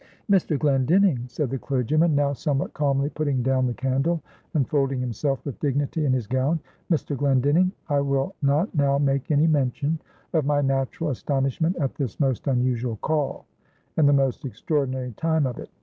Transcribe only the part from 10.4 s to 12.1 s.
my natural astonishment at